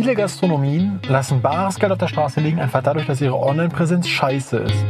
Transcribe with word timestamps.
Viele 0.00 0.14
Gastronomien 0.14 0.98
lassen 1.08 1.42
bares 1.42 1.78
Geld 1.78 1.92
auf 1.92 1.98
der 1.98 2.08
Straße 2.08 2.40
liegen, 2.40 2.58
einfach 2.58 2.82
dadurch, 2.82 3.06
dass 3.06 3.20
ihre 3.20 3.38
Online-Präsenz 3.38 4.08
scheiße 4.08 4.56
ist. 4.56 4.84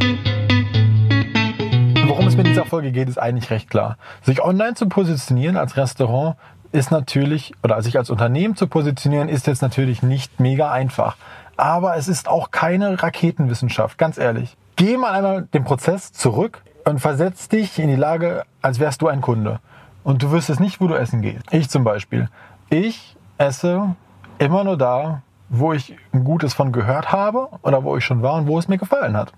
Worum 2.07 2.29
es 2.29 2.37
mir 2.37 2.43
in 2.43 2.51
dieser 2.51 2.65
Folge 2.65 2.93
geht, 2.93 3.09
ist 3.09 3.19
eigentlich 3.19 3.51
recht 3.51 3.69
klar. 3.69 3.97
Sich 4.23 4.41
online 4.41 4.75
zu 4.75 4.89
positionieren 4.89 5.57
als 5.57 5.77
Restaurant 5.77 6.37
ist 6.71 6.93
natürlich, 6.93 7.53
oder 7.65 7.83
sich 7.83 7.99
als 7.99 8.09
Unternehmen 8.09 8.55
zu 8.55 8.69
positionieren, 8.69 9.29
ist 9.29 9.49
jetzt 9.49 9.63
natürlich 9.63 10.05
nicht 10.05 10.39
mega 10.39 10.71
einfach. 10.71 11.17
Aber 11.57 11.97
es 11.97 12.07
ist 12.07 12.29
auch 12.29 12.53
keine 12.53 13.03
Raketenwissenschaft, 13.03 13.99
ganz 13.99 14.17
ehrlich. 14.17 14.57
Geh 14.77 14.97
mal 14.97 15.11
einmal 15.11 15.43
den 15.53 15.65
Prozess 15.65 16.13
zurück 16.13 16.63
und 16.85 17.01
versetz 17.01 17.49
dich 17.49 17.81
in 17.81 17.89
die 17.89 17.97
Lage, 17.97 18.45
als 18.63 18.79
wärst 18.79 19.03
du 19.03 19.09
ein 19.09 19.23
Kunde. 19.23 19.59
Und 20.05 20.23
du 20.23 20.31
wüsstest 20.31 20.61
nicht, 20.61 20.81
wo 20.81 20.87
du 20.87 20.95
essen 20.95 21.21
gehst. 21.21 21.47
Ich 21.51 21.69
zum 21.69 21.83
Beispiel. 21.83 22.29
Ich 22.69 23.17
esse 23.39 23.97
immer 24.41 24.65
nur 24.65 24.77
da, 24.77 25.23
wo 25.49 25.73
ich 25.73 25.95
ein 26.13 26.25
Gutes 26.25 26.55
von 26.55 26.73
gehört 26.73 27.13
habe 27.13 27.49
oder 27.63 27.85
wo 27.85 27.97
ich 27.97 28.05
schon 28.05 28.23
war 28.23 28.35
und 28.35 28.47
wo 28.47 28.59
es 28.59 28.69
mir 28.69 28.79
gefallen 28.79 29.17
hat. 29.17 29.33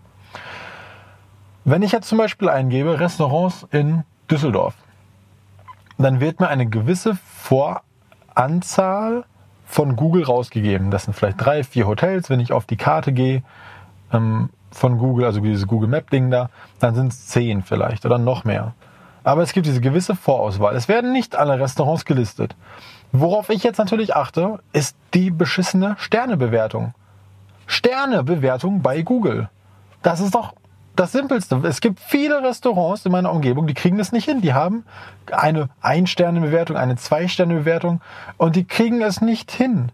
Wenn 1.65 1.83
ich 1.83 1.93
jetzt 1.93 2.09
zum 2.09 2.19
Beispiel 2.19 2.49
eingebe 2.49 3.01
Restaurants 3.01 3.67
in 3.71 4.05
Düsseldorf, 4.31 4.75
dann 5.99 6.21
wird 6.21 6.41
mir 6.41 6.49
eine 6.49 6.67
gewisse 6.67 7.17
Voranzahl 8.35 9.25
von 9.65 9.97
Google 9.97 10.25
rausgegeben. 10.25 10.91
Das 10.91 11.05
sind 11.05 11.15
vielleicht 11.15 11.45
drei, 11.45 11.65
vier 11.65 11.87
Hotels. 11.87 12.31
Wenn 12.31 12.41
ich 12.41 12.53
auf 12.53 12.67
die 12.67 12.77
Karte 12.77 13.13
gehe 13.13 13.43
ähm, 14.13 14.51
von 14.71 14.99
Google, 14.99 15.25
also 15.25 15.41
dieses 15.41 15.67
Google 15.67 15.89
Map 15.89 16.11
Ding 16.11 16.31
da, 16.31 16.51
dann 16.79 16.95
sind 16.95 17.13
es 17.13 17.27
zehn 17.27 17.63
vielleicht 17.63 18.07
oder 18.07 18.19
noch 18.19 18.45
mehr. 18.45 18.75
Aber 19.25 19.43
es 19.43 19.53
gibt 19.53 19.67
diese 19.67 19.81
gewisse 19.81 20.17
Vorauswahl. 20.17 20.75
Es 20.75 20.89
werden 20.89 21.13
nicht 21.13 21.37
alle 21.37 21.59
Restaurants 21.59 22.05
gelistet. 22.05 22.57
Worauf 23.13 23.51
ich 23.51 23.63
jetzt 23.63 23.79
natürlich 23.79 24.17
achte, 24.17 24.59
ist 24.73 24.97
die 25.15 25.31
beschissene 25.31 25.97
Sternebewertung. 25.99 26.95
Sternebewertung 27.67 28.83
bei 28.83 29.03
Google. 29.03 29.49
Das 30.03 30.21
ist 30.21 30.35
doch 30.35 30.55
das 30.97 31.13
Simpelste. 31.13 31.61
Es 31.65 31.81
gibt 31.81 32.01
viele 32.01 32.43
Restaurants 32.43 33.07
in 33.07 33.13
meiner 33.13 33.33
Umgebung, 33.33 33.67
die 33.67 33.75
kriegen 33.75 33.99
das 33.99 34.13
nicht 34.13 34.25
hin. 34.25 34.41
Die 34.41 34.55
haben 34.55 34.85
eine 35.31 35.69
Ein-Sterne-Bewertung, 35.81 36.77
eine 36.77 36.97
Zwei-Sterne-Bewertung 36.97 38.01
und 38.37 38.57
die 38.57 38.65
kriegen 38.65 39.01
es 39.03 39.21
nicht 39.21 39.51
hin. 39.51 39.93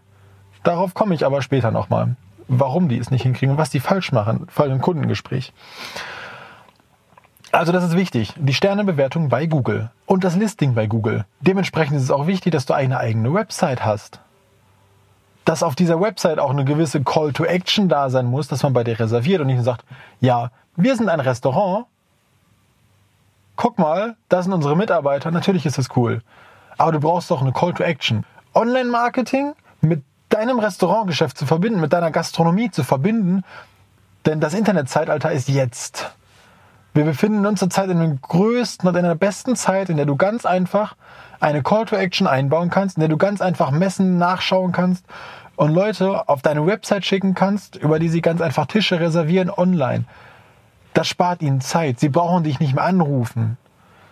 Darauf 0.63 0.93
komme 0.93 1.15
ich 1.15 1.25
aber 1.25 1.41
später 1.41 1.71
nochmal. 1.71 2.15
Warum 2.47 2.89
die 2.89 2.97
es 2.97 3.11
nicht 3.11 3.23
hinkriegen 3.23 3.51
und 3.51 3.57
was 3.57 3.69
die 3.69 3.79
falsch 3.79 4.11
machen, 4.11 4.47
vor 4.49 4.65
allem 4.65 4.75
im 4.75 4.81
Kundengespräch. 4.81 5.53
Also 7.51 7.71
das 7.71 7.83
ist 7.83 7.95
wichtig. 7.95 8.33
Die 8.37 8.53
Sternebewertung 8.53 9.29
bei 9.29 9.47
Google 9.47 9.89
und 10.05 10.23
das 10.23 10.35
Listing 10.35 10.75
bei 10.75 10.85
Google. 10.85 11.25
Dementsprechend 11.41 11.97
ist 11.97 12.03
es 12.03 12.11
auch 12.11 12.27
wichtig, 12.27 12.51
dass 12.51 12.65
du 12.65 12.73
eine 12.73 12.99
eigene 12.99 13.33
Website 13.33 13.83
hast. 13.83 14.19
Dass 15.45 15.63
auf 15.63 15.75
dieser 15.75 15.99
Website 15.99 16.37
auch 16.37 16.51
eine 16.51 16.63
gewisse 16.63 17.03
Call 17.03 17.33
to 17.33 17.45
Action 17.45 17.89
da 17.89 18.09
sein 18.11 18.27
muss, 18.27 18.47
dass 18.47 18.61
man 18.61 18.73
bei 18.73 18.83
dir 18.83 18.99
reserviert 18.99 19.41
und 19.41 19.47
nicht 19.47 19.63
sagt, 19.63 19.83
ja, 20.19 20.51
wir 20.75 20.95
sind 20.95 21.09
ein 21.09 21.19
Restaurant. 21.19 21.87
Guck 23.55 23.79
mal, 23.79 24.15
das 24.29 24.45
sind 24.45 24.53
unsere 24.53 24.77
Mitarbeiter. 24.77 25.31
Natürlich 25.31 25.65
ist 25.65 25.77
das 25.77 25.87
cool. 25.95 26.21
Aber 26.77 26.91
du 26.91 26.99
brauchst 26.99 27.31
doch 27.31 27.41
eine 27.41 27.51
Call 27.51 27.73
to 27.73 27.83
Action. 27.83 28.25
Online-Marketing 28.53 29.53
mit 29.81 30.03
deinem 30.29 30.59
Restaurantgeschäft 30.59 31.37
zu 31.37 31.47
verbinden, 31.47 31.81
mit 31.81 31.93
deiner 31.93 32.11
Gastronomie 32.11 32.69
zu 32.69 32.83
verbinden. 32.83 33.43
Denn 34.25 34.39
das 34.39 34.53
Internetzeitalter 34.53 35.31
ist 35.31 35.49
jetzt. 35.49 36.11
Wir 36.99 37.05
befinden 37.05 37.45
uns 37.45 37.61
zurzeit 37.61 37.89
in 37.89 37.97
der 37.97 38.17
größten 38.21 38.89
und 38.89 38.93
in 38.93 39.05
der 39.05 39.15
besten 39.15 39.55
Zeit, 39.55 39.89
in 39.89 39.95
der 39.95 40.05
du 40.05 40.17
ganz 40.17 40.45
einfach 40.45 40.97
eine 41.39 41.63
Call 41.63 41.85
to 41.85 41.95
Action 41.95 42.27
einbauen 42.27 42.69
kannst, 42.69 42.97
in 42.97 42.99
der 42.99 43.07
du 43.07 43.15
ganz 43.15 43.39
einfach 43.39 43.71
messen, 43.71 44.17
nachschauen 44.17 44.73
kannst 44.73 45.05
und 45.55 45.73
Leute 45.73 46.27
auf 46.27 46.41
deine 46.41 46.67
Website 46.67 47.05
schicken 47.05 47.35
kannst, 47.35 47.77
über 47.77 47.99
die 47.99 48.09
sie 48.09 48.19
ganz 48.19 48.41
einfach 48.41 48.65
Tische 48.65 48.99
reservieren 48.99 49.49
online. 49.49 50.03
Das 50.93 51.07
spart 51.07 51.41
ihnen 51.41 51.61
Zeit. 51.61 52.01
Sie 52.01 52.09
brauchen 52.09 52.43
dich 52.43 52.59
nicht 52.59 52.75
mehr 52.75 52.83
anrufen. 52.83 53.57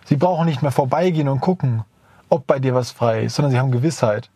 Sie 0.05 0.15
brauchen 0.15 0.45
nicht 0.45 0.61
mehr 0.61 0.71
vorbeigehen 0.71 1.27
und 1.27 1.41
gucken, 1.41 1.83
ob 2.29 2.47
bei 2.47 2.59
dir 2.59 2.73
was 2.73 2.91
frei 2.91 3.23
ist, 3.23 3.35
sondern 3.35 3.51
sie 3.51 3.59
haben 3.59 3.71
Gewissheit. 3.71 4.29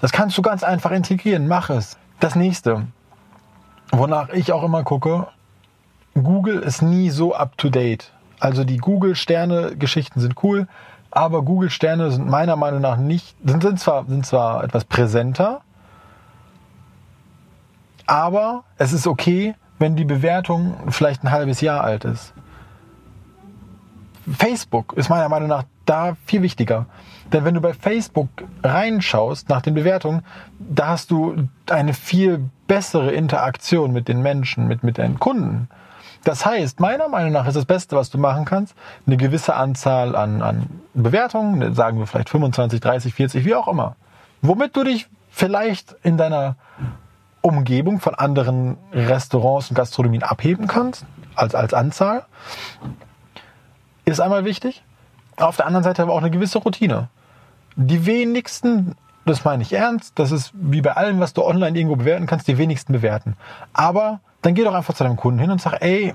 Das 0.00 0.10
kannst 0.10 0.36
du 0.36 0.42
ganz 0.42 0.64
einfach 0.64 0.90
integrieren. 0.90 1.46
Mach 1.46 1.70
es. 1.70 1.96
Das 2.18 2.34
nächste, 2.34 2.88
wonach 3.92 4.30
ich 4.30 4.50
auch 4.50 4.64
immer 4.64 4.82
gucke, 4.82 5.28
Google 6.14 6.60
ist 6.60 6.82
nie 6.82 7.10
so 7.10 7.34
up 7.34 7.56
to 7.58 7.68
date. 7.68 8.12
Also 8.40 8.64
die 8.64 8.78
Google-Sterne-Geschichten 8.78 10.20
sind 10.20 10.42
cool, 10.42 10.68
aber 11.10 11.42
Google-Sterne 11.42 12.10
sind 12.10 12.28
meiner 12.28 12.56
Meinung 12.56 12.80
nach 12.80 12.96
nicht, 12.96 13.36
sind, 13.44 13.62
sind, 13.62 13.80
zwar, 13.80 14.04
sind 14.06 14.26
zwar 14.26 14.64
etwas 14.64 14.84
präsenter, 14.84 15.60
aber 18.06 18.64
es 18.76 18.92
ist 18.92 19.06
okay, 19.06 19.54
wenn 19.78 19.96
die 19.96 20.04
Bewertung 20.04 20.74
vielleicht 20.90 21.24
ein 21.24 21.30
halbes 21.30 21.60
Jahr 21.60 21.82
alt 21.82 22.04
ist. 22.04 22.32
Facebook 24.38 24.94
ist 24.94 25.08
meiner 25.08 25.28
Meinung 25.28 25.48
nach 25.48 25.64
da 25.84 26.16
viel 26.24 26.42
wichtiger. 26.42 26.86
Denn 27.32 27.44
wenn 27.44 27.54
du 27.54 27.60
bei 27.60 27.74
Facebook 27.74 28.28
reinschaust 28.62 29.48
nach 29.48 29.62
den 29.62 29.74
Bewertungen, 29.74 30.22
da 30.58 30.88
hast 30.88 31.10
du 31.10 31.48
eine 31.68 31.94
viel 31.94 32.48
bessere 32.66 33.12
Interaktion 33.12 33.92
mit 33.92 34.08
den 34.08 34.22
Menschen, 34.22 34.66
mit, 34.66 34.82
mit 34.82 34.98
deinen 34.98 35.18
Kunden. 35.18 35.68
Das 36.24 36.46
heißt, 36.46 36.80
meiner 36.80 37.08
Meinung 37.08 37.32
nach 37.32 37.46
ist 37.46 37.54
das 37.54 37.66
Beste, 37.66 37.96
was 37.96 38.10
du 38.10 38.18
machen 38.18 38.46
kannst, 38.46 38.74
eine 39.06 39.16
gewisse 39.16 39.54
Anzahl 39.54 40.16
an, 40.16 40.42
an 40.42 40.68
Bewertungen, 40.94 41.74
sagen 41.74 41.98
wir 41.98 42.06
vielleicht 42.06 42.30
25, 42.30 42.80
30, 42.80 43.14
40, 43.14 43.44
wie 43.44 43.54
auch 43.54 43.68
immer. 43.68 43.96
Womit 44.40 44.74
du 44.74 44.84
dich 44.84 45.06
vielleicht 45.30 45.94
in 46.02 46.16
deiner 46.16 46.56
Umgebung 47.42 48.00
von 48.00 48.14
anderen 48.14 48.78
Restaurants 48.92 49.68
und 49.68 49.76
Gastronomien 49.76 50.22
abheben 50.22 50.66
kannst, 50.66 51.04
als, 51.34 51.54
als 51.54 51.74
Anzahl, 51.74 52.24
ist 54.06 54.20
einmal 54.20 54.46
wichtig. 54.46 54.82
Auf 55.36 55.56
der 55.56 55.66
anderen 55.66 55.84
Seite 55.84 56.02
aber 56.02 56.12
auch 56.12 56.18
eine 56.18 56.30
gewisse 56.30 56.58
Routine. 56.58 57.08
Die 57.76 58.06
wenigsten, 58.06 58.94
das 59.26 59.44
meine 59.44 59.62
ich 59.62 59.72
ernst, 59.72 60.18
das 60.18 60.30
ist 60.30 60.52
wie 60.54 60.80
bei 60.80 60.92
allem, 60.92 61.20
was 61.20 61.34
du 61.34 61.44
online 61.44 61.76
irgendwo 61.76 61.96
bewerten 61.96 62.26
kannst, 62.26 62.48
die 62.48 62.56
wenigsten 62.56 62.92
bewerten. 62.92 63.36
Aber 63.72 64.20
dann 64.44 64.54
geh 64.54 64.64
doch 64.64 64.74
einfach 64.74 64.94
zu 64.94 65.04
deinem 65.04 65.16
Kunden 65.16 65.38
hin 65.38 65.50
und 65.50 65.60
sag, 65.60 65.80
ey, 65.80 66.14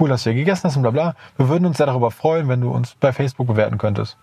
cool, 0.00 0.08
dass 0.08 0.24
du 0.24 0.30
hier 0.30 0.38
gegessen 0.38 0.64
hast 0.64 0.76
und 0.76 0.82
bla 0.82 0.90
bla. 0.90 1.14
Wir 1.36 1.48
würden 1.48 1.66
uns 1.66 1.76
sehr 1.76 1.86
darüber 1.86 2.10
freuen, 2.10 2.48
wenn 2.48 2.60
du 2.60 2.70
uns 2.70 2.94
bei 2.94 3.12
Facebook 3.12 3.46
bewerten 3.46 3.78
könntest. 3.78 4.16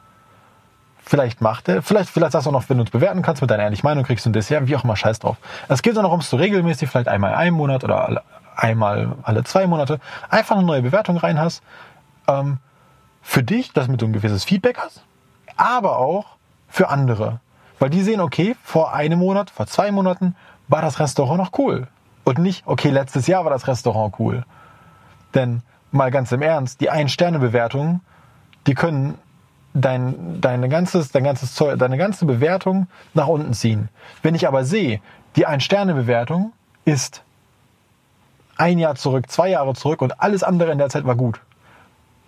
Vielleicht 1.04 1.40
macht 1.40 1.70
er, 1.70 1.84
vielleicht, 1.84 2.10
vielleicht 2.10 2.32
sagst 2.32 2.48
du 2.48 2.50
auch 2.50 2.54
noch, 2.54 2.68
wenn 2.68 2.78
du 2.78 2.82
uns 2.82 2.90
bewerten 2.90 3.22
kannst 3.22 3.42
mit 3.42 3.52
deiner 3.52 3.64
ehrlichen 3.64 3.86
Meinung, 3.86 4.04
kriegst 4.04 4.26
du 4.26 4.32
ein 4.32 4.34
Dessert, 4.34 4.68
wie 4.68 4.76
auch 4.76 4.84
immer, 4.84 4.96
scheiß 4.96 5.20
drauf. 5.20 5.38
Es 5.68 5.84
geht 5.84 5.96
auch 5.98 6.02
noch 6.02 6.12
ums 6.12 6.32
du 6.32 6.38
regelmäßig, 6.38 6.90
vielleicht 6.90 7.08
einmal 7.08 7.36
einen 7.36 7.56
Monat 7.56 7.84
oder 7.84 8.06
alle, 8.06 8.24
einmal 8.56 9.16
alle 9.22 9.44
zwei 9.44 9.68
Monate, 9.68 10.00
einfach 10.30 10.56
eine 10.56 10.66
neue 10.66 10.82
Bewertung 10.82 11.18
rein 11.18 11.40
hast. 11.40 11.62
Ähm, 12.28 12.58
für 13.22 13.44
dich, 13.44 13.72
damit 13.72 14.02
du 14.02 14.08
ein 14.08 14.14
gewisses 14.14 14.44
Feedback 14.44 14.80
hast, 14.80 15.04
aber 15.58 16.00
auch 16.00 16.26
für 16.68 16.90
andere. 16.90 17.40
Weil 17.78 17.92
die 17.92 18.02
sehen, 18.02 18.20
okay, 18.20 18.56
vor 18.64 18.94
einem 18.94 19.20
Monat, 19.20 19.52
vor 19.52 19.68
zwei 19.68 19.92
Monaten 19.92 20.36
war 20.68 20.82
das 20.82 21.00
Restaurant 21.00 21.38
noch 21.38 21.52
cool. 21.60 21.88
Und 22.26 22.40
nicht, 22.40 22.64
okay, 22.66 22.90
letztes 22.90 23.28
Jahr 23.28 23.46
war 23.46 23.52
das 23.52 23.68
Restaurant 23.68 24.16
cool. 24.20 24.44
Denn 25.34 25.62
mal 25.92 26.12
ganz 26.12 26.32
im 26.34 26.42
Ernst, 26.42 26.82
die 26.82 26.90
Ein-Sterne-Bewertungen, 26.90 28.02
die 28.68 28.74
können 28.74 29.18
dein, 29.74 30.42
deine, 30.42 30.68
ganzes, 30.68 31.12
dein 31.12 31.24
ganzes 31.24 31.54
Zeug, 31.54 31.78
deine 31.78 31.98
ganze 31.98 32.26
Bewertung 32.26 32.88
nach 33.14 33.28
unten 33.28 33.54
ziehen. 33.54 33.90
Wenn 34.24 34.36
ich 34.36 34.48
aber 34.48 34.66
sehe, 34.66 35.00
die 35.36 35.46
Ein-Sterne-Bewertung 35.46 36.52
ist 36.84 37.24
ein 38.58 38.80
Jahr 38.80 38.96
zurück, 38.96 39.30
zwei 39.30 39.50
Jahre 39.50 39.74
zurück 39.74 40.02
und 40.02 40.20
alles 40.20 40.44
andere 40.44 40.72
in 40.72 40.78
der 40.78 40.90
Zeit 40.90 41.06
war 41.06 41.16
gut, 41.16 41.42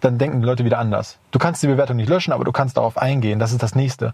dann 0.01 0.17
denken 0.17 0.41
die 0.41 0.45
Leute 0.45 0.65
wieder 0.65 0.77
anders. 0.77 1.17
Du 1.31 1.39
kannst 1.39 1.63
die 1.63 1.67
Bewertung 1.67 1.97
nicht 1.97 2.09
löschen, 2.09 2.33
aber 2.33 2.43
du 2.43 2.51
kannst 2.51 2.77
darauf 2.77 2.97
eingehen. 2.97 3.39
Das 3.39 3.51
ist 3.51 3.63
das 3.63 3.73
nächste. 3.73 4.13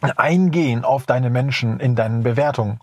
Eingehen 0.00 0.84
auf 0.84 1.06
deine 1.06 1.30
Menschen 1.30 1.80
in 1.80 1.96
deinen 1.96 2.22
Bewertungen. 2.22 2.80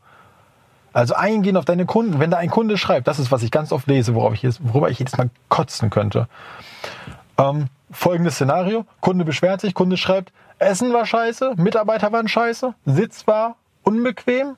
Also 0.94 1.14
eingehen 1.14 1.58
auf 1.58 1.66
deine 1.66 1.86
Kunden. 1.86 2.20
Wenn 2.20 2.32
da 2.32 2.38
ein 2.38 2.50
Kunde 2.50 2.78
schreibt, 2.78 3.08
das 3.08 3.20
ist, 3.20 3.32
was 3.32 3.44
ich 3.44 3.52
ganz 3.52 3.72
oft 3.72 3.88
lese, 3.88 4.16
worauf 4.16 4.34
ich 4.34 4.42
jetzt, 4.42 4.60
worüber 4.62 4.90
ich 4.90 5.00
jedes 5.00 5.18
Mal 5.18 5.30
kotzen 5.50 5.90
könnte. 5.90 6.28
Ähm, 7.38 7.68
folgendes 7.92 8.36
Szenario. 8.36 8.86
Kunde 9.02 9.26
beschwert 9.26 9.62
sich, 9.62 9.74
Kunde 9.74 9.98
schreibt, 9.98 10.32
Essen 10.58 10.92
war 10.94 11.06
scheiße, 11.06 11.54
Mitarbeiter 11.58 12.12
waren 12.12 12.28
scheiße, 12.28 12.74
Sitz 12.86 13.28
war 13.28 13.56
unbequem, 13.84 14.58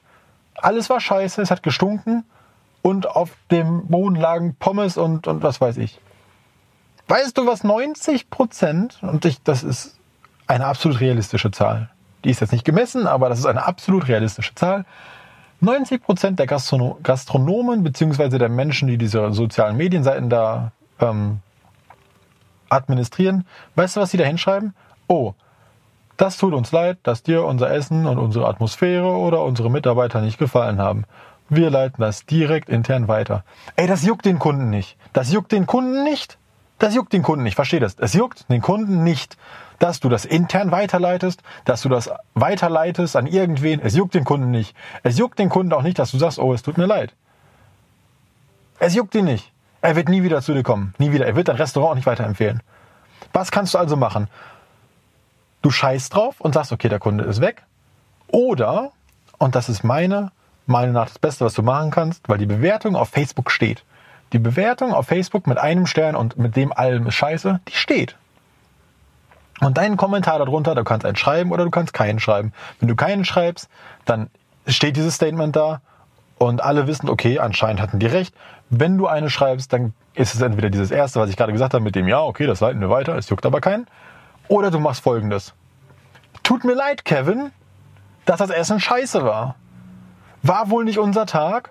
alles 0.55 0.89
war 0.89 0.99
scheiße, 0.99 1.41
es 1.41 1.51
hat 1.51 1.63
gestunken 1.63 2.25
und 2.81 3.07
auf 3.07 3.29
dem 3.51 3.87
Boden 3.87 4.15
lagen 4.15 4.55
Pommes 4.55 4.97
und, 4.97 5.27
und 5.27 5.43
was 5.43 5.61
weiß 5.61 5.77
ich. 5.77 5.99
Weißt 7.07 7.37
du, 7.37 7.45
was 7.45 7.63
90 7.63 8.29
Prozent, 8.29 8.99
und 9.01 9.25
ich, 9.25 9.43
das 9.43 9.63
ist 9.63 9.97
eine 10.47 10.65
absolut 10.65 10.99
realistische 10.99 11.51
Zahl, 11.51 11.89
die 12.23 12.29
ist 12.29 12.41
jetzt 12.41 12.51
nicht 12.51 12.65
gemessen, 12.65 13.07
aber 13.07 13.29
das 13.29 13.39
ist 13.39 13.45
eine 13.45 13.65
absolut 13.65 14.07
realistische 14.07 14.55
Zahl, 14.55 14.85
90 15.61 16.03
Prozent 16.03 16.39
der 16.39 16.47
Gastrono 16.47 16.97
Gastronomen 17.03 17.83
beziehungsweise 17.83 18.37
der 18.37 18.49
Menschen, 18.49 18.87
die 18.87 18.97
diese 18.97 19.31
sozialen 19.31 19.77
Medienseiten 19.77 20.29
da 20.29 20.71
ähm, 20.99 21.39
administrieren, 22.69 23.45
weißt 23.75 23.95
du, 23.95 24.01
was 24.01 24.11
sie 24.11 24.17
da 24.17 24.25
hinschreiben? 24.25 24.73
Oh, 25.07 25.33
Das 26.17 26.37
tut 26.37 26.53
uns 26.53 26.71
leid, 26.71 26.99
dass 27.03 27.23
dir 27.23 27.43
unser 27.45 27.71
Essen 27.71 28.05
und 28.05 28.17
unsere 28.19 28.47
Atmosphäre 28.47 29.07
oder 29.07 29.43
unsere 29.43 29.71
Mitarbeiter 29.71 30.21
nicht 30.21 30.37
gefallen 30.37 30.79
haben. 30.79 31.05
Wir 31.49 31.69
leiten 31.69 32.01
das 32.01 32.25
direkt 32.25 32.69
intern 32.69 33.07
weiter. 33.07 33.43
Ey, 33.75 33.87
das 33.87 34.05
juckt 34.05 34.25
den 34.25 34.39
Kunden 34.39 34.69
nicht. 34.69 34.97
Das 35.13 35.31
juckt 35.33 35.51
den 35.51 35.65
Kunden 35.65 36.03
nicht. 36.03 36.37
Das 36.79 36.95
juckt 36.95 37.11
den 37.11 37.23
Kunden 37.23 37.43
nicht. 37.43 37.55
Versteh 37.55 37.79
das? 37.79 37.95
Es 37.99 38.13
juckt 38.13 38.49
den 38.49 38.61
Kunden 38.61 39.03
nicht, 39.03 39.37
dass 39.81 39.99
du 39.99 40.09
das 40.09 40.25
intern 40.25 40.69
weiterleitest, 40.69 41.41
dass 41.65 41.81
du 41.81 41.89
das 41.89 42.11
weiterleitest 42.35 43.15
an 43.15 43.25
irgendwen. 43.25 43.81
Es 43.81 43.95
juckt 43.95 44.13
den 44.13 44.25
Kunden 44.25 44.51
nicht. 44.51 44.75
Es 45.01 45.17
juckt 45.17 45.39
den 45.39 45.49
Kunden 45.49 45.73
auch 45.73 45.81
nicht, 45.81 45.97
dass 45.97 46.11
du 46.11 46.19
sagst, 46.19 46.37
oh, 46.37 46.53
es 46.53 46.61
tut 46.61 46.77
mir 46.77 46.85
leid. 46.85 47.15
Es 48.77 48.93
juckt 48.93 49.15
ihn 49.15 49.25
nicht. 49.25 49.51
Er 49.81 49.95
wird 49.95 50.07
nie 50.07 50.21
wieder 50.21 50.43
zu 50.43 50.53
dir 50.53 50.61
kommen. 50.61 50.93
Nie 50.99 51.11
wieder. 51.11 51.25
Er 51.25 51.35
wird 51.35 51.47
dein 51.47 51.55
Restaurant 51.55 51.91
auch 51.91 51.95
nicht 51.95 52.05
weiterempfehlen. 52.05 52.61
Was 53.33 53.49
kannst 53.49 53.73
du 53.73 53.79
also 53.79 53.97
machen? 53.97 54.27
Du 55.63 55.71
scheißt 55.71 56.13
drauf 56.13 56.39
und 56.39 56.53
sagst, 56.53 56.71
okay, 56.71 56.87
der 56.87 56.99
Kunde 56.99 57.23
ist 57.23 57.41
weg. 57.41 57.63
Oder, 58.27 58.91
und 59.39 59.55
das 59.55 59.67
ist 59.67 59.83
meine 59.83 60.31
Meinung 60.67 60.93
nach 60.93 61.07
das 61.07 61.17
Beste, 61.17 61.43
was 61.43 61.55
du 61.55 61.63
machen 61.63 61.89
kannst, 61.89 62.29
weil 62.29 62.37
die 62.37 62.45
Bewertung 62.45 62.95
auf 62.95 63.09
Facebook 63.09 63.49
steht. 63.49 63.83
Die 64.31 64.39
Bewertung 64.39 64.93
auf 64.93 65.07
Facebook 65.07 65.47
mit 65.47 65.57
einem 65.57 65.87
Stern 65.87 66.15
und 66.15 66.37
mit 66.37 66.55
dem 66.55 66.71
allem 66.71 67.07
ist 67.07 67.15
scheiße, 67.15 67.61
die 67.67 67.75
steht. 67.75 68.15
Und 69.61 69.77
deinen 69.77 69.95
Kommentar 69.95 70.39
darunter, 70.39 70.73
du 70.75 70.83
kannst 70.83 71.05
einen 71.05 71.15
schreiben 71.15 71.51
oder 71.51 71.63
du 71.63 71.69
kannst 71.69 71.93
keinen 71.93 72.19
schreiben. 72.19 72.51
Wenn 72.79 72.87
du 72.87 72.95
keinen 72.95 73.25
schreibst, 73.25 73.69
dann 74.05 74.29
steht 74.67 74.97
dieses 74.97 75.15
Statement 75.15 75.55
da 75.55 75.81
und 76.37 76.63
alle 76.63 76.87
wissen, 76.87 77.09
okay, 77.09 77.37
anscheinend 77.37 77.79
hatten 77.79 77.99
die 77.99 78.07
recht. 78.07 78.33
Wenn 78.71 78.97
du 78.97 79.07
eine 79.07 79.29
schreibst, 79.29 79.71
dann 79.71 79.93
ist 80.15 80.33
es 80.33 80.41
entweder 80.41 80.71
dieses 80.71 80.89
erste, 80.89 81.19
was 81.19 81.29
ich 81.29 81.37
gerade 81.37 81.51
gesagt 81.51 81.75
habe, 81.75 81.83
mit 81.83 81.95
dem 81.95 82.07
ja, 82.07 82.21
okay, 82.21 82.47
das 82.47 82.59
leiten 82.59 82.81
wir 82.81 82.89
weiter, 82.89 83.15
es 83.15 83.29
juckt 83.29 83.45
aber 83.45 83.61
keinen. 83.61 83.85
Oder 84.47 84.71
du 84.71 84.79
machst 84.79 85.03
folgendes. 85.03 85.53
Tut 86.41 86.63
mir 86.63 86.73
leid, 86.73 87.05
Kevin, 87.05 87.51
dass 88.25 88.39
das 88.39 88.49
Essen 88.49 88.79
scheiße 88.79 89.23
war. 89.23 89.55
War 90.41 90.71
wohl 90.71 90.85
nicht 90.85 90.97
unser 90.97 91.27
Tag? 91.27 91.69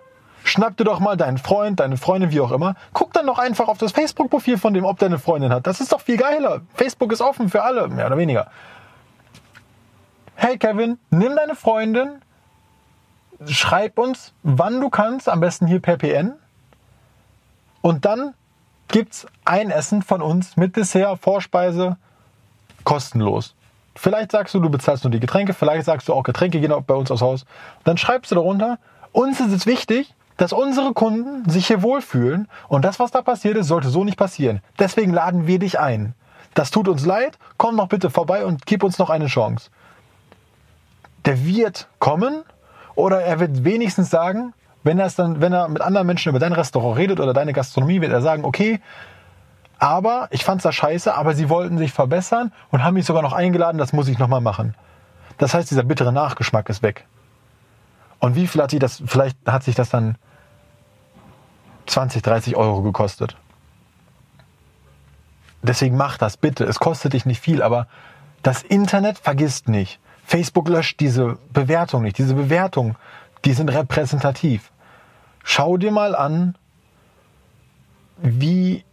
Schnapp 0.51 0.77
dir 0.77 0.85
doch 0.85 0.99
mal 0.99 1.17
deinen 1.17 1.39
Freund, 1.39 1.79
deine 1.79 1.97
Freundin, 1.97 2.33
wie 2.33 2.41
auch 2.41 2.51
immer. 2.51 2.75
Guck 2.93 3.13
dann 3.13 3.27
doch 3.27 3.39
einfach 3.39 3.69
auf 3.69 3.79
das 3.79 3.93
Facebook-Profil 3.93 4.59
von 4.59 4.75
dem, 4.75 4.85
ob 4.85 4.99
der 4.99 5.07
eine 5.07 5.21
Freundin 5.21 5.53
hat. 5.53 5.67
Das 5.67 5.81
ist 5.81 5.93
doch 5.93 6.01
viel 6.01 6.17
geiler. 6.17 6.63
Facebook 6.75 7.13
ist 7.13 7.21
offen 7.21 7.49
für 7.49 7.63
alle, 7.63 7.87
mehr 7.87 8.07
oder 8.07 8.19
weniger. 8.19 8.51
Hey 10.35 10.59
Kevin, 10.59 10.99
nimm 11.11 11.37
deine 11.37 11.55
Freundin, 11.55 12.21
schreib 13.47 13.97
uns, 13.99 14.33
wann 14.43 14.81
du 14.81 14.91
kannst, 14.91 15.29
am 15.29 15.39
besten 15.39 15.69
hier 15.69 15.81
per 15.81 15.97
PN. 15.97 16.33
Und 17.81 18.05
dann 18.05 18.35
gibt's 18.89 19.27
ein 19.45 19.71
Essen 19.71 20.03
von 20.03 20.21
uns 20.21 20.57
mit 20.57 20.77
Dessert, 20.77 21.21
Vorspeise, 21.21 21.97
kostenlos. 22.83 23.55
Vielleicht 23.95 24.33
sagst 24.33 24.55
du, 24.55 24.59
du 24.59 24.69
bezahlst 24.69 25.05
nur 25.05 25.13
die 25.13 25.21
Getränke, 25.21 25.55
vielleicht 25.55 25.85
sagst 25.85 26.09
du 26.09 26.15
auch 26.15 26.25
Getränke 26.25 26.59
gehen 26.61 26.73
auch 26.73 26.83
bei 26.83 26.95
uns 26.95 27.11
aus 27.11 27.23
Haus. 27.23 27.45
Dann 27.85 27.99
schreibst 27.99 28.33
du 28.33 28.35
darunter, 28.35 28.79
uns 29.13 29.39
ist 29.39 29.53
es 29.53 29.67
wichtig, 29.67 30.15
dass 30.41 30.55
unsere 30.55 30.95
Kunden 30.95 31.47
sich 31.51 31.67
hier 31.67 31.83
wohlfühlen 31.83 32.49
und 32.69 32.83
das, 32.87 32.99
was 32.99 33.11
da 33.11 33.21
passiert 33.21 33.59
ist, 33.59 33.67
sollte 33.67 33.91
so 33.91 34.05
nicht 34.05 34.17
passieren. 34.17 34.63
Deswegen 34.79 35.13
laden 35.13 35.47
wir 35.47 35.59
dich 35.59 35.79
ein. 35.79 36.15
Das 36.55 36.71
tut 36.71 36.89
uns 36.89 37.05
leid, 37.05 37.39
komm 37.59 37.77
noch 37.77 37.89
bitte 37.89 38.09
vorbei 38.09 38.47
und 38.47 38.65
gib 38.65 38.83
uns 38.83 38.99
noch 38.99 39.11
eine 39.11 39.27
Chance. 39.27 39.69
Der 41.27 41.45
wird 41.45 41.89
kommen 41.99 42.43
oder 42.95 43.21
er 43.21 43.39
wird 43.39 43.65
wenigstens 43.65 44.09
sagen, 44.09 44.55
wenn 44.83 44.99
er, 44.99 45.05
es 45.05 45.15
dann, 45.15 45.43
wenn 45.43 45.53
er 45.53 45.69
mit 45.69 45.83
anderen 45.83 46.07
Menschen 46.07 46.31
über 46.31 46.39
dein 46.39 46.55
Restaurant 46.55 46.97
redet 46.97 47.21
oder 47.21 47.35
deine 47.35 47.53
Gastronomie, 47.53 48.01
wird 48.01 48.11
er 48.11 48.23
sagen, 48.23 48.47
okay, 48.47 48.81
aber 49.79 50.29
ich 50.31 50.43
fand's 50.43 50.63
da 50.63 50.73
scheiße, 50.73 51.15
aber 51.15 51.35
sie 51.35 51.51
wollten 51.51 51.77
sich 51.77 51.93
verbessern 51.93 52.51
und 52.71 52.83
haben 52.83 52.95
mich 52.95 53.05
sogar 53.05 53.21
noch 53.21 53.35
eingeladen, 53.35 53.77
das 53.77 53.93
muss 53.93 54.09
ich 54.09 54.19
nochmal 54.19 54.41
machen. 54.41 54.75
Das 55.37 55.53
heißt, 55.53 55.71
dieser 55.71 55.83
bittere 55.83 56.15
Nachgeschmack 56.15 56.71
ist 56.71 56.83
weg. 56.83 57.07
Und 58.21 58.37
wie 58.37 58.47
sich 58.47 58.81
das, 58.81 59.03
vielleicht 59.05 59.37
hat 59.47 59.65
sich 59.65 59.75
das 59.75 59.91
dann 59.91 60.17
20, 61.91 62.23
30 62.23 62.57
Euro 62.57 62.83
gekostet. 62.83 63.37
Deswegen 65.63 65.97
mach 65.97 66.17
das 66.17 66.37
bitte. 66.37 66.65
Es 66.65 66.79
kostet 66.79 67.13
dich 67.13 67.27
nicht 67.27 67.41
viel, 67.41 67.63
aber 67.63 67.87
das 68.43 68.63
Internet 68.63 69.19
vergisst 69.19 69.69
nicht. 69.69 69.99
Facebook 70.25 70.69
löscht 70.69 71.01
diese 71.01 71.39
Bewertung 71.53 72.03
nicht. 72.03 72.17
Diese 72.17 72.35
Bewertungen, 72.35 72.97
die 73.45 73.53
sind 73.53 73.69
repräsentativ. 73.69 74.71
Schau 75.43 75.77
dir 75.77 75.91
mal 75.91 76.15
an, 76.15 76.55
wie 78.19 78.85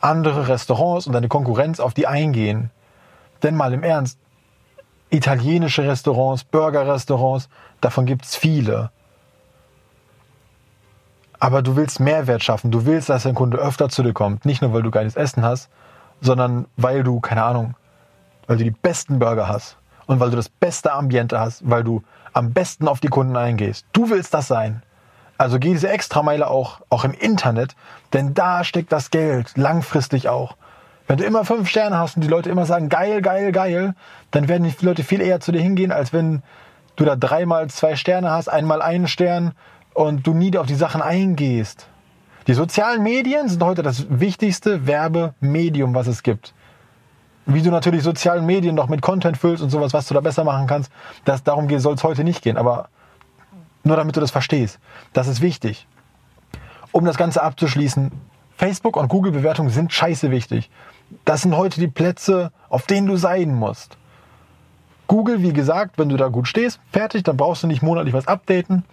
andere 0.00 0.48
Restaurants 0.48 1.06
und 1.06 1.12
deine 1.12 1.28
Konkurrenz 1.28 1.80
auf 1.80 1.94
die 1.94 2.06
eingehen. 2.06 2.70
Denn 3.42 3.54
mal 3.54 3.72
im 3.72 3.82
Ernst, 3.82 4.18
italienische 5.10 5.84
Restaurants, 5.84 6.44
Burger-Restaurants, 6.44 7.48
davon 7.80 8.06
gibt's 8.06 8.36
viele. 8.36 8.90
Aber 11.40 11.62
du 11.62 11.74
willst 11.74 12.00
Mehrwert 12.00 12.44
schaffen. 12.44 12.70
Du 12.70 12.84
willst, 12.84 13.08
dass 13.08 13.22
dein 13.24 13.34
Kunde 13.34 13.56
öfter 13.56 13.88
zu 13.88 14.02
dir 14.02 14.12
kommt. 14.12 14.44
Nicht 14.44 14.62
nur, 14.62 14.72
weil 14.72 14.82
du 14.82 14.90
geiles 14.90 15.16
Essen 15.16 15.42
hast, 15.42 15.70
sondern 16.20 16.66
weil 16.76 17.02
du, 17.02 17.20
keine 17.20 17.42
Ahnung, 17.42 17.74
weil 18.46 18.58
du 18.58 18.64
die 18.64 18.70
besten 18.70 19.18
Burger 19.18 19.48
hast 19.48 19.76
und 20.06 20.20
weil 20.20 20.30
du 20.30 20.36
das 20.36 20.48
beste 20.48 20.92
Ambiente 20.92 21.40
hast, 21.40 21.68
weil 21.68 21.82
du 21.82 22.02
am 22.32 22.52
besten 22.52 22.88
auf 22.88 23.00
die 23.00 23.08
Kunden 23.08 23.36
eingehst. 23.36 23.86
Du 23.92 24.10
willst 24.10 24.34
das 24.34 24.48
sein. 24.48 24.82
Also 25.38 25.58
geh 25.58 25.70
diese 25.70 25.88
Extrameile 25.88 26.48
auch, 26.48 26.80
auch 26.90 27.04
im 27.04 27.12
Internet, 27.14 27.74
denn 28.12 28.34
da 28.34 28.62
steckt 28.62 28.92
das 28.92 29.10
Geld, 29.10 29.56
langfristig 29.56 30.28
auch. 30.28 30.56
Wenn 31.06 31.16
du 31.16 31.24
immer 31.24 31.44
fünf 31.46 31.68
Sterne 31.68 31.96
hast 31.96 32.16
und 32.16 32.22
die 32.22 32.28
Leute 32.28 32.50
immer 32.50 32.66
sagen, 32.66 32.88
geil, 32.90 33.22
geil, 33.22 33.50
geil, 33.50 33.94
dann 34.32 34.48
werden 34.48 34.64
die 34.64 34.84
Leute 34.84 35.02
viel 35.02 35.22
eher 35.22 35.40
zu 35.40 35.50
dir 35.50 35.60
hingehen, 35.60 35.92
als 35.92 36.12
wenn 36.12 36.42
du 36.96 37.04
da 37.04 37.16
dreimal 37.16 37.70
zwei 37.70 37.96
Sterne 37.96 38.30
hast, 38.30 38.48
einmal 38.48 38.82
einen 38.82 39.08
Stern 39.08 39.52
und 39.94 40.26
du 40.26 40.34
nie 40.34 40.56
auf 40.56 40.66
die 40.66 40.74
Sachen 40.74 41.02
eingehst. 41.02 41.88
Die 42.46 42.54
sozialen 42.54 43.02
Medien 43.02 43.48
sind 43.48 43.62
heute 43.62 43.82
das 43.82 44.06
wichtigste 44.08 44.86
Werbemedium, 44.86 45.94
was 45.94 46.06
es 46.06 46.22
gibt. 46.22 46.54
Wie 47.46 47.62
du 47.62 47.70
natürlich 47.70 48.02
sozialen 48.02 48.46
Medien 48.46 48.74
noch 48.74 48.88
mit 48.88 49.02
Content 49.02 49.36
füllst 49.36 49.62
und 49.62 49.70
sowas, 49.70 49.92
was 49.92 50.06
du 50.06 50.14
da 50.14 50.20
besser 50.20 50.44
machen 50.44 50.66
kannst, 50.66 50.90
das, 51.24 51.42
darum 51.42 51.68
soll 51.78 51.94
es 51.94 52.04
heute 52.04 52.24
nicht 52.24 52.42
gehen. 52.42 52.56
Aber 52.56 52.88
nur 53.82 53.96
damit 53.96 54.16
du 54.16 54.20
das 54.20 54.30
verstehst. 54.30 54.78
Das 55.12 55.26
ist 55.26 55.40
wichtig. 55.40 55.86
Um 56.92 57.04
das 57.04 57.16
Ganze 57.16 57.42
abzuschließen, 57.42 58.10
Facebook 58.56 58.96
und 58.96 59.08
Google-Bewertungen 59.08 59.70
sind 59.70 59.92
scheiße 59.92 60.30
wichtig. 60.30 60.70
Das 61.24 61.42
sind 61.42 61.56
heute 61.56 61.80
die 61.80 61.88
Plätze, 61.88 62.52
auf 62.68 62.86
denen 62.86 63.06
du 63.06 63.16
sein 63.16 63.54
musst. 63.54 63.96
Google, 65.06 65.42
wie 65.42 65.52
gesagt, 65.52 65.98
wenn 65.98 66.08
du 66.08 66.16
da 66.16 66.28
gut 66.28 66.46
stehst, 66.46 66.78
fertig, 66.92 67.24
dann 67.24 67.36
brauchst 67.36 67.62
du 67.62 67.66
nicht 67.66 67.82
monatlich 67.82 68.14
was 68.14 68.28
updaten. 68.28 68.84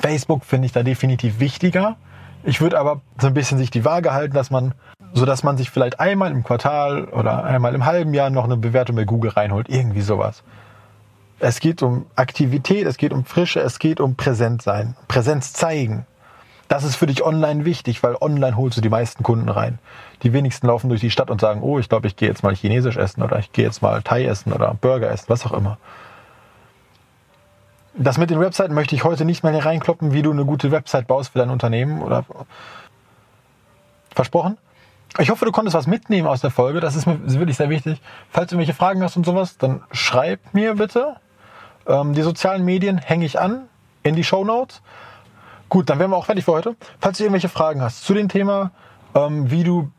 Facebook 0.00 0.44
finde 0.44 0.66
ich 0.66 0.72
da 0.72 0.82
definitiv 0.82 1.40
wichtiger. 1.40 1.96
Ich 2.44 2.60
würde 2.60 2.78
aber 2.78 3.00
so 3.20 3.26
ein 3.26 3.34
bisschen 3.34 3.58
sich 3.58 3.70
die 3.70 3.84
Waage 3.84 4.12
halten, 4.12 4.34
dass 4.34 4.50
man, 4.50 4.74
so 5.14 5.24
dass 5.24 5.42
man 5.42 5.56
sich 5.56 5.70
vielleicht 5.70 6.00
einmal 6.00 6.30
im 6.30 6.44
Quartal 6.44 7.04
oder 7.06 7.44
einmal 7.44 7.74
im 7.74 7.84
halben 7.84 8.14
Jahr 8.14 8.30
noch 8.30 8.44
eine 8.44 8.56
Bewertung 8.56 8.96
bei 8.96 9.04
Google 9.04 9.30
reinholt. 9.30 9.68
Irgendwie 9.68 10.02
sowas. 10.02 10.42
Es 11.38 11.60
geht 11.60 11.82
um 11.82 12.06
Aktivität, 12.14 12.86
es 12.86 12.96
geht 12.96 13.12
um 13.12 13.24
Frische, 13.24 13.60
es 13.60 13.78
geht 13.78 14.00
um 14.00 14.16
Präsent 14.16 14.62
sein, 14.62 14.96
Präsenz 15.06 15.52
zeigen. 15.52 16.06
Das 16.68 16.82
ist 16.82 16.96
für 16.96 17.06
dich 17.06 17.24
online 17.24 17.64
wichtig, 17.64 18.02
weil 18.02 18.16
online 18.20 18.56
holst 18.56 18.76
du 18.76 18.80
die 18.80 18.88
meisten 18.88 19.22
Kunden 19.22 19.48
rein. 19.48 19.78
Die 20.22 20.32
wenigsten 20.32 20.66
laufen 20.66 20.88
durch 20.88 21.00
die 21.00 21.10
Stadt 21.10 21.30
und 21.30 21.40
sagen, 21.40 21.62
oh, 21.62 21.78
ich 21.78 21.88
glaube, 21.88 22.08
ich 22.08 22.16
gehe 22.16 22.28
jetzt 22.28 22.42
mal 22.42 22.54
Chinesisch 22.54 22.96
essen 22.96 23.22
oder 23.22 23.38
ich 23.38 23.52
gehe 23.52 23.64
jetzt 23.64 23.82
mal 23.82 24.02
Thai 24.02 24.24
essen 24.24 24.52
oder 24.52 24.74
Burger 24.74 25.10
essen, 25.10 25.26
was 25.28 25.46
auch 25.46 25.52
immer. 25.52 25.78
Das 27.98 28.18
mit 28.18 28.28
den 28.28 28.40
Webseiten 28.40 28.74
möchte 28.74 28.94
ich 28.94 29.04
heute 29.04 29.24
nicht 29.24 29.42
mehr 29.42 29.52
hier 29.52 29.64
reinkloppen, 29.64 30.12
wie 30.12 30.20
du 30.22 30.30
eine 30.30 30.44
gute 30.44 30.70
Website 30.70 31.06
baust 31.06 31.32
für 31.32 31.38
dein 31.38 31.48
Unternehmen 31.48 32.02
oder 32.02 32.24
versprochen. 34.14 34.58
Ich 35.18 35.30
hoffe, 35.30 35.46
du 35.46 35.52
konntest 35.52 35.74
was 35.74 35.86
mitnehmen 35.86 36.28
aus 36.28 36.42
der 36.42 36.50
Folge. 36.50 36.80
Das 36.80 36.94
ist 36.94 37.06
mir 37.06 37.18
wirklich 37.24 37.56
sehr 37.56 37.70
wichtig. 37.70 38.02
Falls 38.30 38.50
du 38.50 38.56
irgendwelche 38.56 38.76
Fragen 38.76 39.02
hast 39.02 39.16
und 39.16 39.24
sowas, 39.24 39.56
dann 39.56 39.82
schreib 39.92 40.40
mir 40.52 40.74
bitte. 40.74 41.16
Ähm, 41.86 42.12
die 42.12 42.20
sozialen 42.20 42.66
Medien 42.66 42.98
hänge 42.98 43.24
ich 43.24 43.40
an 43.40 43.68
in 44.02 44.14
die 44.14 44.24
Show 44.24 44.44
Notes. 44.44 44.82
Gut, 45.70 45.88
dann 45.88 45.98
wären 45.98 46.10
wir 46.10 46.16
auch 46.18 46.26
fertig 46.26 46.44
für 46.44 46.52
heute. 46.52 46.76
Falls 47.00 47.16
du 47.16 47.24
irgendwelche 47.24 47.48
Fragen 47.48 47.80
hast 47.80 48.04
zu 48.04 48.12
dem 48.12 48.28
Thema, 48.28 48.72
ähm, 49.14 49.50
wie 49.50 49.64
du 49.64 49.90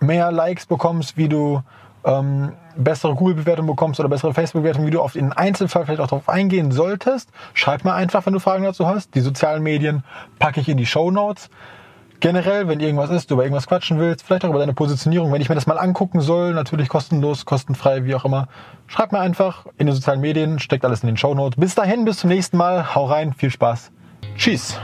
mehr 0.00 0.32
Likes 0.32 0.64
bekommst, 0.64 1.18
wie 1.18 1.28
du 1.28 1.62
ähm, 2.04 2.52
bessere 2.76 3.14
Google-Bewertung 3.14 3.66
bekommst 3.66 4.00
oder 4.00 4.08
bessere 4.08 4.34
Facebook-Bewertung, 4.34 4.86
wie 4.86 4.90
du 4.90 5.00
auf 5.00 5.12
den 5.12 5.32
Einzelfall 5.32 5.84
vielleicht 5.84 6.00
auch 6.00 6.08
darauf 6.08 6.28
eingehen 6.28 6.72
solltest, 6.72 7.30
schreib 7.54 7.84
mal 7.84 7.94
einfach, 7.94 8.26
wenn 8.26 8.32
du 8.32 8.40
Fragen 8.40 8.64
dazu 8.64 8.86
hast. 8.86 9.14
Die 9.14 9.20
sozialen 9.20 9.62
Medien 9.62 10.04
packe 10.38 10.60
ich 10.60 10.68
in 10.68 10.76
die 10.76 10.86
Show 10.86 11.10
Notes. 11.10 11.50
Generell, 12.20 12.68
wenn 12.68 12.80
irgendwas 12.80 13.10
ist, 13.10 13.30
du 13.30 13.34
über 13.34 13.44
irgendwas 13.44 13.66
quatschen 13.66 13.98
willst, 13.98 14.24
vielleicht 14.24 14.44
auch 14.44 14.50
über 14.50 14.58
deine 14.58 14.72
Positionierung, 14.72 15.32
wenn 15.32 15.42
ich 15.42 15.48
mir 15.48 15.56
das 15.56 15.66
mal 15.66 15.78
angucken 15.78 16.20
soll, 16.20 16.54
natürlich 16.54 16.88
kostenlos, 16.88 17.44
kostenfrei, 17.44 18.04
wie 18.04 18.14
auch 18.14 18.24
immer, 18.24 18.48
schreib 18.86 19.12
mir 19.12 19.20
einfach 19.20 19.66
in 19.76 19.86
den 19.86 19.94
sozialen 19.94 20.20
Medien, 20.20 20.58
steckt 20.58 20.84
alles 20.84 21.02
in 21.02 21.08
den 21.08 21.16
Show 21.16 21.34
Notes. 21.34 21.58
Bis 21.58 21.74
dahin, 21.74 22.04
bis 22.04 22.18
zum 22.18 22.30
nächsten 22.30 22.56
Mal, 22.56 22.94
hau 22.94 23.06
rein, 23.06 23.34
viel 23.34 23.50
Spaß. 23.50 23.90
Tschüss. 24.36 24.78